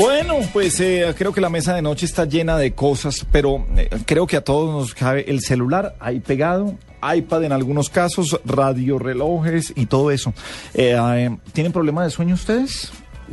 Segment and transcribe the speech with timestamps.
[0.00, 3.90] Bueno, pues eh, creo que la mesa de noche está llena de cosas, pero eh,
[4.06, 8.98] creo que a todos nos cabe el celular ahí pegado, iPad en algunos casos, radio,
[8.98, 10.32] relojes y todo eso.
[10.72, 12.90] Eh, eh, ¿Tienen problema de sueño ustedes?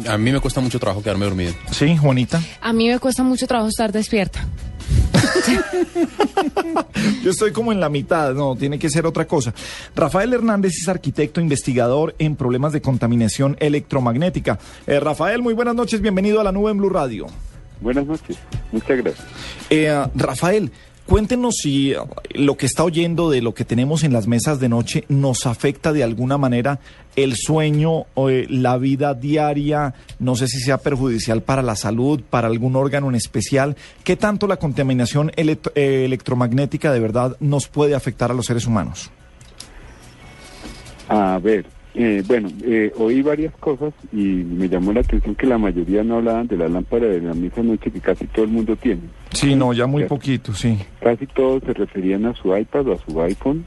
[0.09, 1.53] A mí me cuesta mucho trabajo quedarme dormido.
[1.72, 2.41] Sí, Juanita.
[2.59, 4.45] A mí me cuesta mucho trabajo estar despierta.
[7.23, 9.54] Yo estoy como en la mitad, no, tiene que ser otra cosa.
[9.95, 14.59] Rafael Hernández es arquitecto investigador en problemas de contaminación electromagnética.
[14.86, 17.28] Eh, Rafael, muy buenas noches, bienvenido a la nube en Blue Radio.
[17.81, 18.38] Buenas noches,
[18.72, 19.28] muchas gracias.
[19.70, 20.72] Eh, Rafael,
[21.08, 21.97] cuéntenos si eh,
[22.36, 25.94] lo que está oyendo de lo que tenemos en las mesas de noche nos afecta
[25.94, 26.80] de alguna manera
[27.16, 32.22] el sueño, o, eh, la vida diaria, no sé si sea perjudicial para la salud,
[32.30, 33.75] para algún órgano en especial.
[34.03, 39.09] ¿Qué tanto la contaminación eh, electromagnética de verdad nos puede afectar a los seres humanos?
[41.09, 41.66] A ver,
[42.00, 46.17] eh, bueno, eh, oí varias cosas y me llamó la atención que la mayoría no
[46.17, 49.02] hablaban de la lámpara de la misma noche que casi todo el mundo tiene.
[49.31, 50.08] Sí, no, ya muy Ya.
[50.08, 50.78] poquito, sí.
[51.02, 53.66] Casi todos se referían a su iPad o a su iPhone.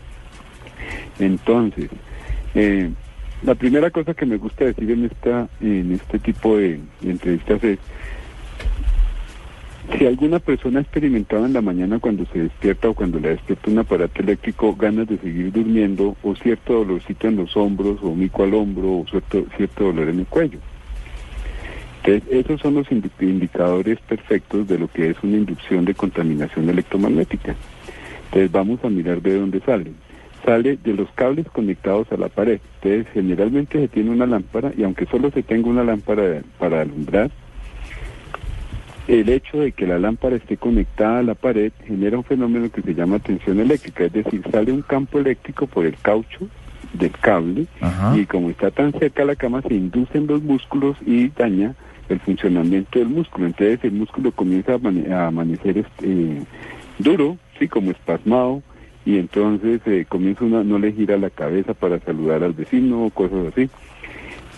[1.19, 1.91] Entonces,
[2.55, 2.91] eh,
[3.43, 7.63] la primera cosa que me gusta decir en esta en este tipo de, de entrevistas
[7.65, 7.79] es
[9.99, 13.71] si alguna persona ha experimentado en la mañana cuando se despierta o cuando le despierta
[13.71, 18.43] un aparato eléctrico ganas de seguir durmiendo o cierto dolorcito en los hombros o mico
[18.45, 20.59] al hombro o cierto, cierto dolor en el cuello.
[22.03, 26.71] Entonces, esos son los indi- indicadores perfectos de lo que es una inducción de contaminación
[26.71, 27.55] electromagnética.
[28.27, 29.93] Entonces vamos a mirar de dónde sale.
[30.45, 32.61] Sale de los cables conectados a la pared.
[32.81, 37.31] Entonces generalmente se tiene una lámpara y aunque solo se tenga una lámpara para alumbrar,
[39.11, 42.83] el hecho de que la lámpara esté conectada a la pared genera un fenómeno que
[42.83, 46.49] se llama tensión eléctrica, es decir, sale un campo eléctrico por el caucho
[46.93, 48.17] del cable Ajá.
[48.17, 51.75] y como está tan cerca a la cama se inducen los músculos y daña
[52.09, 53.47] el funcionamiento del músculo.
[53.47, 56.43] Entonces el músculo comienza a, amane- a amanecer este, eh,
[56.99, 58.63] duro, sí, como espasmado,
[59.05, 63.07] y entonces eh, comienza uno a no le gira la cabeza para saludar al vecino
[63.07, 63.69] o cosas así.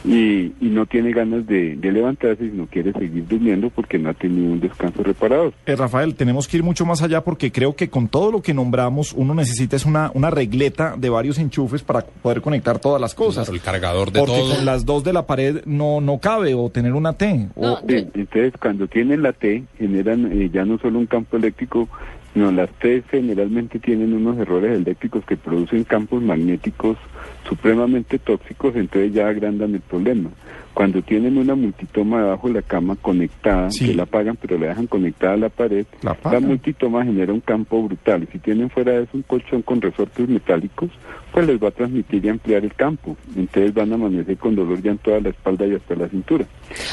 [0.04, 4.14] Y, y no tiene ganas de, de levantarse, sino quiere seguir durmiendo porque no ha
[4.14, 5.52] tenido un descanso reparador.
[5.64, 8.52] Eh, Rafael, tenemos que ir mucho más allá porque creo que con todo lo que
[8.52, 13.14] nombramos uno necesita es una, una regleta de varios enchufes para poder conectar todas las
[13.14, 13.44] cosas.
[13.48, 14.56] Claro, el cargador de porque todo.
[14.56, 17.48] con las dos de la pared no, no cabe o tener una T.
[17.54, 21.36] o- No, Sí, entonces cuando tienen la T generan eh, ya no solo un campo
[21.36, 21.88] eléctrico,
[22.32, 26.97] sino las T generalmente tienen unos errores eléctricos que producen campos magnéticos
[27.47, 30.31] supremamente tóxicos, entonces ya agrandan el problema.
[30.74, 33.86] Cuando tienen una multitoma debajo de la cama conectada, Sí.
[33.88, 37.82] que la apagan pero la dejan conectada a la pared, La multitoma genera un campo
[37.82, 38.26] brutal.
[38.32, 40.90] Si tienen fuera de eso un colchón con resortes metálicos,
[41.30, 43.16] pues les va a transmitir y ampliar el campo.
[43.36, 46.46] Entonces van a amanecer con dolor ya en toda la espalda y hasta la cintura.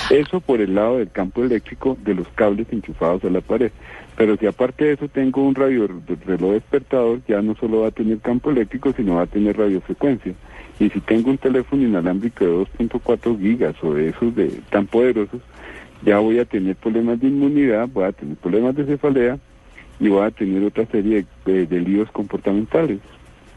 [0.09, 3.71] Eso por el lado del campo eléctrico de los cables enchufados a la pared.
[4.17, 5.87] Pero si aparte de eso tengo un radio
[6.25, 10.33] reloj despertador, ya no solo va a tener campo eléctrico, sino va a tener radiofrecuencia.
[10.79, 15.41] Y si tengo un teléfono inalámbrico de 2.4 gigas o de esos de tan poderosos,
[16.03, 19.37] ya voy a tener problemas de inmunidad, voy a tener problemas de cefalea
[19.99, 22.99] y voy a tener otra serie de, de- de líos comportamentales.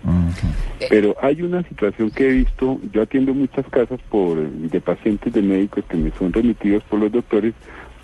[0.05, 0.89] Ok.
[0.91, 5.43] Pero hay una situación que he visto, yo atiendo muchas casas por de pacientes de
[5.43, 7.55] médicos que me son remitidos por los doctores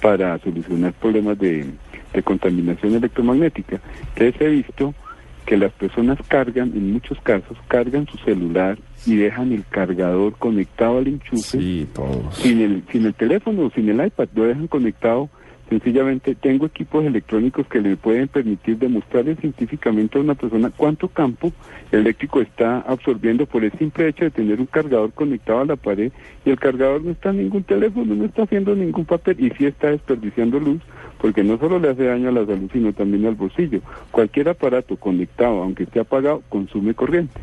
[0.00, 1.66] para solucionar problemas de,
[2.14, 3.80] de contaminación electromagnética.
[4.14, 4.94] Entonces he visto
[5.48, 10.98] que las personas cargan, en muchos casos, cargan su celular y dejan el cargador conectado
[10.98, 11.88] al enchufe Sí,
[12.32, 15.30] sin el, sin el teléfono o sin el iPad, lo dejan conectado.
[15.68, 21.53] Sencillamente tengo equipos electrónicos que le pueden permitir demostrarle científicamente a una persona cuánto campo
[21.92, 26.10] eléctrico está absorbiendo por el simple hecho de tener un cargador conectado a la pared
[26.47, 29.66] y el cargador no está en ningún teléfono, no está haciendo ningún papel y sí
[29.66, 30.80] está desperdiciando luz
[31.20, 33.80] porque no solo le hace daño a la salud sino también al bolsillo.
[34.10, 37.38] Cualquier aparato conectado, aunque esté apagado, consume corriente.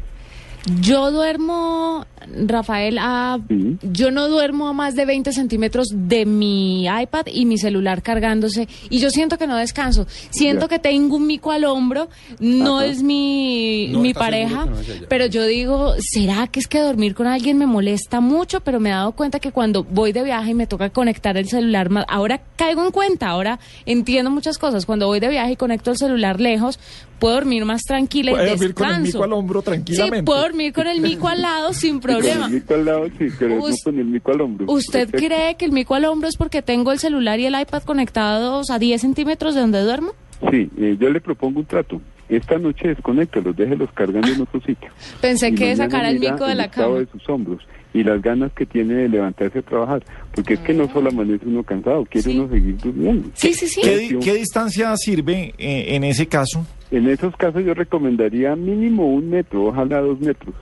[0.82, 2.08] Yo duermo,
[2.48, 3.78] Rafael, a, Sí.
[3.84, 8.68] yo no duermo a más de 20 centímetros de mi iPad y mi celular cargándose
[8.90, 10.08] y yo siento que no descanso.
[10.32, 10.70] Siento Ya.
[10.70, 12.10] que tengo un mico al hombro,
[12.40, 12.88] no Ajá.
[12.88, 16.80] es mi, No, mi ¿estás seguro pareja, no pero yo digo, ¿será que es que
[16.80, 18.62] dormir con alguien me molesta mucho?
[18.62, 21.48] Pero me he dado cuenta que cuando voy de viaje y me toca conectar el
[21.48, 24.88] celular, más, ahora caigo en cuenta, ahora entiendo muchas cosas.
[24.88, 26.80] Cuando voy de viaje y conecto el celular lejos,
[27.20, 29.18] puedo dormir más tranquila y Puede dormir con el descanso.
[29.20, 30.18] mico al hombro tranquilamente.
[30.20, 32.46] Sí, puedo dormir con el mico al lado sin problema.
[32.46, 34.66] Con el mico al lado, sí, pero no con el mico al hombro.
[34.72, 35.28] ¿Usted Perfecto.
[35.28, 38.69] cree que el mico al hombro es porque tengo el celular y el iPad conectados
[38.69, 40.12] a 10 centímetros de donde duermo?
[40.52, 42.02] Sí, eh, yo le propongo un trato.
[42.27, 44.89] Esta noche desconéctelos, déjelos cargando en otro sitio.
[45.22, 46.98] Pensé Y que sacar el mira mico de la cama.
[47.00, 47.62] de sus hombros
[47.94, 50.04] y las ganas que tiene de levantarse a trabajar.
[50.33, 52.39] Porque es que no solo amanece uno cansado, quiere Sí.
[52.39, 53.30] uno seguir durmiendo.
[53.36, 53.81] Sí, sí, sí.
[53.83, 56.66] ¿Qué, di- qué distancia sirve eh, en ese caso?
[56.92, 60.54] En esos casos yo recomendaría mínimo un metro, ojalá dos metros.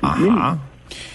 [0.00, 0.58] Ajá.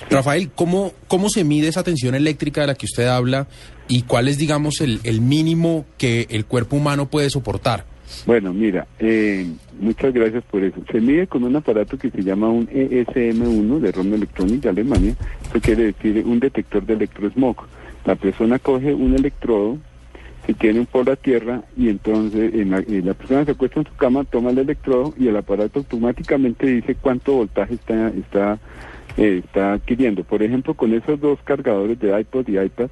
[0.09, 3.47] Rafael, ¿cómo, ¿cómo se mide esa tensión eléctrica de la que usted habla
[3.87, 7.85] y cuál es, digamos, el, el mínimo que el cuerpo humano puede soportar?
[8.25, 9.45] Bueno, mira, eh,
[9.79, 10.77] muchas gracias por eso.
[10.91, 14.69] Se mide con un aparato que se llama un E ESM1 de Ron Electronics de
[14.69, 15.15] Alemania.
[15.49, 17.57] Eso quiere decir un detector de electrosmog.
[18.05, 19.77] La persona coge un electrodo,
[20.45, 23.81] se tiene un por la tierra y entonces en la, eh, la persona se acuesta
[23.81, 28.59] en su cama, toma el electrodo y el aparato automáticamente dice cuánto voltaje está está
[29.17, 30.23] eh, está adquiriendo.
[30.23, 32.87] Por ejemplo, con esos dos cargadores de iPod y iPad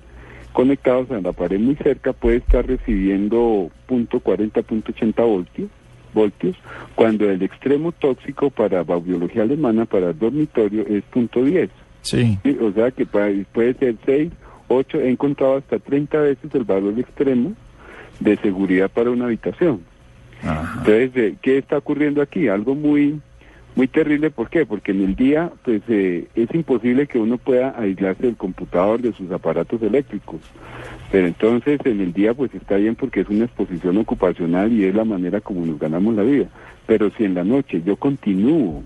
[0.56, 5.70] conectados a la pared muy cerca puede estar recibiendo punto .40, punto .80 voltios,
[6.14, 6.56] voltios,
[6.96, 11.70] cuando el extremo tóxico para biología alemana, para el dormitorio, es punto .10.
[12.02, 12.40] Sí.
[12.42, 12.58] ¿sí?
[12.62, 14.32] O sea que puede ser 6,
[14.70, 17.54] 8, he encontrado hasta 30 veces el valor extremo
[18.22, 19.82] de seguridad para una habitación.
[20.42, 20.76] Ajá.
[20.80, 22.48] Entonces, eh, ¿qué está ocurriendo aquí?
[22.48, 23.20] Algo muy
[23.76, 24.66] muy terrible, ¿por qué?
[24.66, 29.12] Porque en el día pues eh, es imposible que uno pueda aislarse del computador, de
[29.14, 30.40] sus aparatos eléctricos.
[31.12, 34.96] Pero entonces en el día pues está bien porque es una exposición ocupacional y es
[34.96, 36.48] la manera como nos ganamos la vida.
[36.86, 38.84] Pero si en la noche yo continúo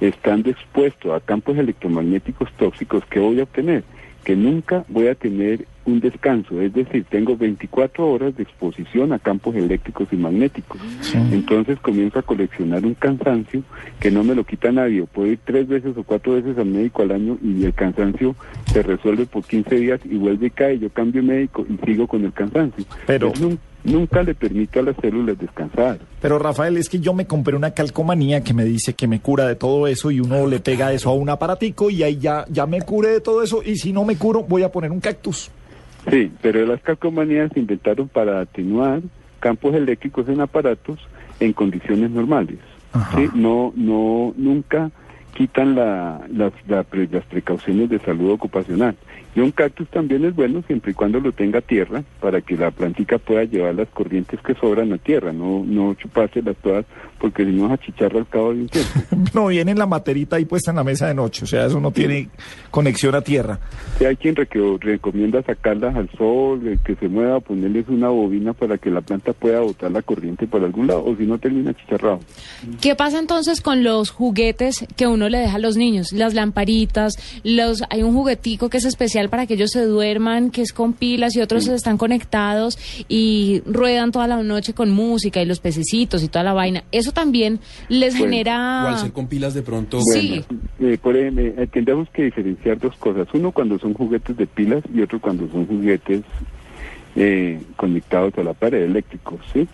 [0.00, 3.84] estando expuesto a campos electromagnéticos tóxicos, ¿qué voy a obtener?
[4.24, 9.18] Que nunca voy a tener un descanso, es decir, tengo 24 horas de exposición a
[9.18, 10.80] campos eléctricos y magnéticos.
[11.00, 11.18] Sí.
[11.32, 13.62] Entonces comienzo a coleccionar un cansancio
[13.98, 15.04] que no me lo quita nadie.
[15.04, 18.36] Puedo ir tres veces o cuatro veces al médico al año y el cansancio
[18.72, 20.78] se resuelve por 15 días y vuelve y cae.
[20.78, 22.84] Yo cambio médico y sigo con el cansancio.
[23.06, 23.32] Pero-
[23.82, 25.98] nunca le permito a las células descansar.
[26.20, 29.46] Pero Rafael, es que yo me compré una calcomanía que me dice que me cura
[29.46, 32.66] de todo eso y uno le pega eso a un aparatico y ahí ya, ya
[32.66, 35.50] me cure de todo eso y si no me curo voy a poner un cactus.
[36.08, 39.02] Sí, pero las calcomanías se inventaron para atenuar
[39.40, 40.98] campos eléctricos en aparatos
[41.40, 42.58] en condiciones normales.
[43.16, 43.28] ¿sí?
[43.34, 44.90] No, no, nunca
[45.34, 48.96] quitan la- las, la pre- las precauciones de salud ocupacional.
[49.34, 52.70] Y un cactus también es bueno siempre y cuando lo tenga tierra para que la
[52.72, 56.84] plantica pueda llevar las corrientes que sobran a tierra, no, no chupárselas todas
[57.20, 58.90] porque si no se achicharra al cabo de un tiempo.
[59.34, 61.78] No viene en la materita ahí puesta en la mesa de noche, o sea, eso
[61.78, 62.28] no tiene
[62.70, 63.60] conexión a tierra.
[63.98, 68.52] Sí, hay quien reco- recomienda sacarlas al sol, eh, que se mueva, ponerles una bobina
[68.54, 71.72] para que la planta pueda botar la corriente para algún lado, o si no termina
[71.74, 72.18] chicharrado.
[72.80, 76.12] ¿Qué pasa entonces con los juguetes que uno le deja a los niños?
[76.12, 80.62] Las lamparitas, los hay un juguetico que es especial para que ellos se duerman, que
[80.62, 82.78] es con pilas y otros están conectados
[83.08, 86.84] y ruedan toda la noche con música y los pececitos y toda la vaina.
[86.92, 89.98] Eso también les Bueno, O genera al ser con pilas de pronto...
[89.98, 90.02] Ah.
[90.12, 90.44] Sí.
[90.80, 93.28] Eh, por ejemplo, eh, tendremos que diferenciar dos cosas.
[93.34, 96.22] Uno cuando son juguetes de pilas y otro cuando son juguetes
[97.16, 99.68] eh, conectados a la pared eléctricos, ¿sí?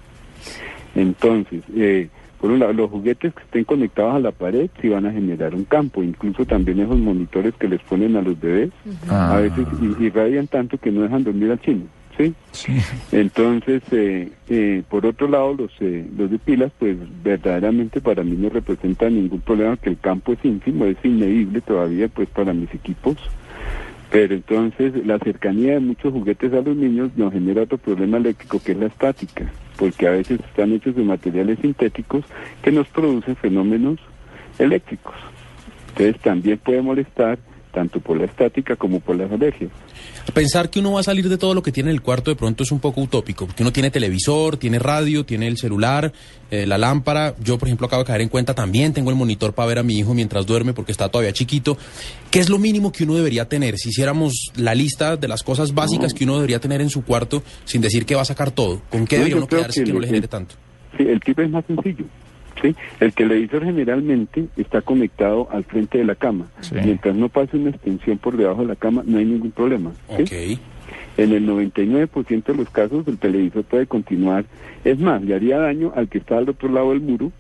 [0.95, 2.09] Entonces, eh,
[2.41, 5.55] por un lado, los juguetes que estén conectados a la pared sí van a generar
[5.55, 6.03] un campo.
[6.03, 8.71] Incluso también esos monitores que les ponen a los bebés,
[9.09, 9.37] Ah.
[9.37, 11.85] a veces i- irradian tanto que no dejan dormir al chino,
[12.17, 12.35] ¿sí?
[12.53, 12.73] Sí.
[13.13, 18.37] Entonces, eh, eh, por otro lado, los, eh, los de pilas, pues verdaderamente para mí
[18.37, 22.73] no representan ningún problema, que el campo es ínfimo, es inmedible todavía, pues para mis
[22.75, 23.17] equipos.
[24.17, 28.59] Pero entonces la cercanía de muchos juguetes a los niños nos genera otro problema eléctrico
[28.65, 29.45] que es la estática,
[29.77, 32.25] porque a veces están hechos de materiales sintéticos
[32.63, 33.99] que nos producen fenómenos
[34.59, 35.15] eléctricos.
[35.89, 37.39] Entonces también puede molestar
[37.77, 39.71] tanto por la estática como por las alergias.
[40.33, 42.35] Pensar que uno va a salir de todo lo que tiene en el cuarto de
[42.35, 46.11] pronto es un poco utópico, porque uno tiene televisor, tiene radio, tiene el celular,
[46.51, 47.35] eh, la lámpara.
[47.39, 49.83] Yo, por ejemplo, acabo de caer en cuenta también tengo el monitor para ver a
[49.83, 51.77] mi hijo mientras duerme porque está todavía chiquito.
[52.31, 53.77] ¿Qué es lo mínimo que uno debería tener?
[53.77, 57.43] Si hiciéramos la lista de las cosas básicas que uno debería tener en su cuarto,
[57.67, 59.93] sin decir que va a sacar todo, ¿con qué No, debería uno quedarse que que
[59.93, 60.55] no le genere tanto?
[60.97, 62.07] Sí, el tip es más sencillo.
[62.67, 62.77] ¿Sí?
[63.01, 66.47] El televisor generalmente está conectado al frente de la cama.
[66.61, 66.75] Sí.
[66.83, 69.93] Mientras no pase una extensión por debajo de la cama, no hay ningún problema.
[70.17, 70.23] ¿sí?
[70.23, 70.61] Ok.
[71.19, 74.45] En el 99% de los casos el televisor puede continuar.
[74.85, 77.33] Es más, le haría daño al que está al otro lado del muro,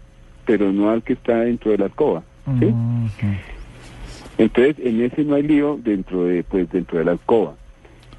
[0.47, 2.23] pero no al que está dentro de la alcoba.
[2.59, 2.66] ¿sí?
[2.66, 3.26] Ujú.
[4.38, 7.54] Entonces, en ese no hay lío dentro de, pues, dentro de la alcoba.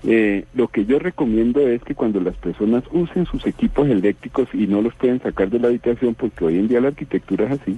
[0.06, 4.68] Eh, lo que yo recomiendo es que cuando las personas usen sus equipos eléctricos y
[4.68, 7.77] no los pueden sacar de la habitación, porque hoy en día la arquitectura es así,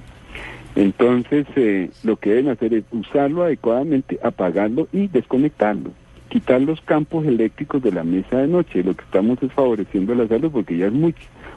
[0.75, 5.91] entonces eh, lo que deben hacer es usarlo adecuadamente, apagarlo y desconectarlo.
[6.29, 8.83] Quitar los campos eléctricos de la mesa de noche.
[8.83, 11.15] Lo que estamos es favoreciendo la salud porque ya es muy,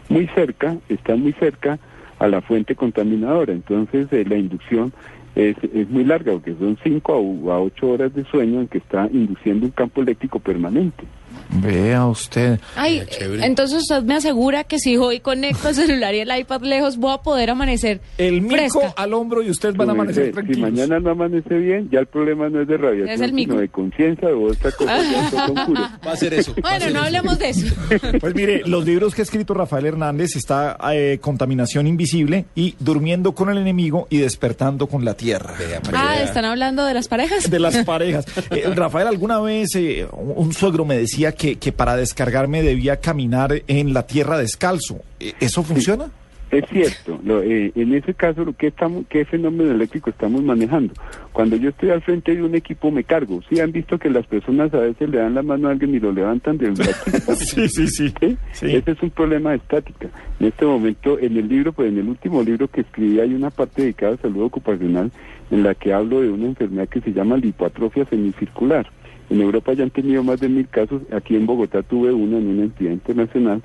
[0.09, 1.79] muy cerca, está muy cerca
[2.19, 3.53] a la fuente contaminadora.
[3.53, 4.93] Entonces eh, la inducción
[5.35, 7.13] es, es muy larga porque son 5
[7.53, 11.05] a 8 horas de sueño en que está induciendo un campo eléctrico permanente.
[11.51, 12.59] Vea usted.
[12.77, 13.03] Ay,
[13.43, 17.13] entonces usted me asegura que si hoy conecto el celular y el iPad lejos, voy
[17.13, 18.95] a poder amanecer El mico fresca.
[18.97, 22.07] al hombro y ustedes van a amanecer dice, si mañana no amanece bien, ya el
[22.07, 23.53] problema no es de radiación, Es el mico.
[23.53, 25.99] sino de conciencia o otra cosa.
[26.07, 26.55] Va a ser eso.
[26.61, 27.07] Bueno, ser no eso.
[27.07, 27.75] hablemos de eso.
[28.21, 33.33] Pues mire, los libros que ha escrito Rafael Hernández está eh, Contaminación Invisible y Durmiendo
[33.35, 35.55] con el Enemigo y Despertando con la Tierra.
[35.59, 36.23] Vea, para Ah.
[36.23, 37.51] ¿están hablando de las parejas?
[37.51, 38.25] De las parejas.
[38.51, 42.97] Eh, Rafael, alguna vez eh, un un suegro me decía que, que para descargarme debía
[42.97, 45.03] caminar en la tierra descalzo.
[45.21, 46.07] Eh, ¿Eso funciona?
[46.51, 50.93] Es cierto, lo- eh, en ese caso, lo que estamos, ¿qué fenómeno eléctrico estamos manejando?
[51.33, 53.41] Cuando yo estoy al frente de un equipo me cargo.
[53.49, 55.99] Sí, han visto que las personas a veces le dan la mano a alguien y
[56.01, 57.37] lo levantan del brazo.
[57.37, 58.13] Sí, sí, sí.
[58.21, 58.37] ¿Sí?
[58.53, 58.67] Sí.
[58.77, 60.09] Ese es un problema de estática.
[60.41, 63.49] En este momento, en el libro, pues en el último libro que escribí hay una
[63.49, 65.11] parte dedicada a salud ocupacional
[65.51, 68.87] en la que hablo de una enfermedad que se llama lipoatrofia semicircular.
[69.33, 72.49] En Europa ya han tenido más de mil casos, aquí en Bogotá tuve una en
[72.49, 73.63] una entidad internacional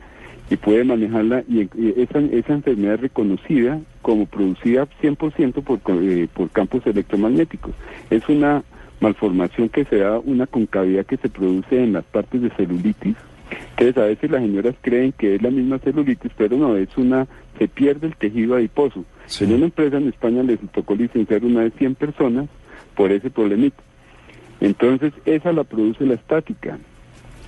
[0.50, 1.68] y puede manejarla y,
[2.02, 7.74] esa, esa enfermedad es reconocida como producida 100% por, eh, por campos electromagnéticos.
[8.10, 8.64] Es una
[9.02, 13.18] malformación que se da, una concavidad que se produce en las partes de celulitis.
[13.72, 17.28] Entonces a veces las señoras creen que es la misma celulitis, pero no, es una,
[17.60, 19.04] se pierde el tejido adiposo.
[19.26, 19.44] Sí.
[19.44, 22.48] En una empresa en España les tocó licenciar una de 100 personas
[22.96, 23.84] por ese problemita.
[24.62, 26.78] Entonces esa la produce la estática.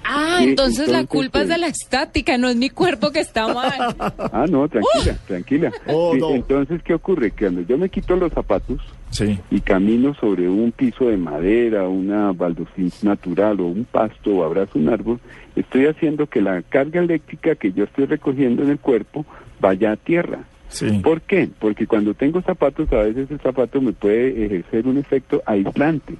[0.03, 3.19] Ah, Sí, entonces, la culpa es de eh, la estática, no es mi cuerpo que
[3.19, 3.95] está mal.
[3.99, 5.71] Ah, no, tranquila, tranquila.
[5.87, 6.29] Oh, Sí, no.
[6.31, 7.31] Entonces, ¿qué ocurre?
[7.31, 8.79] Que cuando yo me quito los zapatos
[9.11, 9.37] Sí.
[9.51, 14.79] y camino sobre un piso de madera, una baldosín natural o un pasto o abrazo
[14.79, 15.19] un árbol,
[15.55, 19.25] estoy haciendo que la carga eléctrica que yo estoy recogiendo en el cuerpo
[19.59, 20.39] vaya a tierra.
[20.69, 20.89] Sí.
[21.03, 21.49] ¿Por qué?
[21.59, 26.15] Porque cuando tengo zapatos, a veces el zapato me puede ejercer un efecto aislante.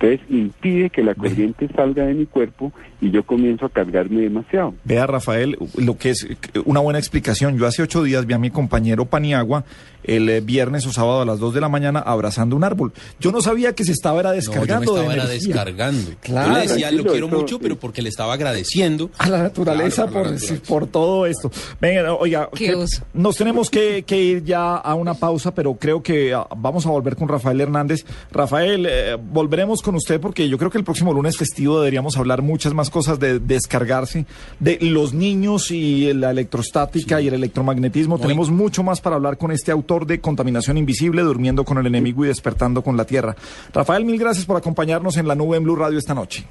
[0.00, 4.74] Entonces impide que la corriente salga de mi cuerpo y yo comienzo a cargarme demasiado.
[4.84, 6.26] Vea, Rafael, lo que es
[6.64, 7.58] una buena explicación.
[7.58, 9.64] Yo hace ocho días vi a mi compañero Paniagua
[10.02, 12.92] el eh, viernes o sábado a las dos de la mañana abrazando un árbol.
[13.20, 16.10] Yo no sabía que se estaba era No, yo me descargando estaba de era descargando.
[16.22, 16.48] Claro.
[16.48, 19.10] Yo le decía, lo quiero esto- mucho, pero porque le estaba agradeciendo.
[19.18, 20.68] A la naturaleza Claro, a la por, naturaleza.
[20.68, 21.50] por todo esto.
[21.78, 26.02] Venga, oiga, Qué que- nos tenemos que, que ir ya a una pausa, pero creo
[26.02, 28.06] que ah, vamos a volver con Rafael Hernández.
[28.32, 32.42] Rafael, eh, volveremos con usted porque yo creo que el próximo lunes festivo deberíamos hablar
[32.42, 34.26] muchas más cosas de descargarse,
[34.58, 38.16] de los niños y la electrostática y el electromagnetismo.
[38.16, 41.86] Muy- Tenemos mucho más para hablar con este autor de Contaminación Invisible, Durmiendo con el
[41.86, 43.34] Enemigo y Despertando con la Tierra.
[43.72, 46.44] Rafael, mil gracias por acompañarnos en la nube en Blue Radio esta noche.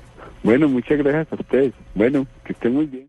[0.43, 1.73] Bueno, muchas gracias a ustedes.
[1.95, 3.07] Bueno, que estén muy bien.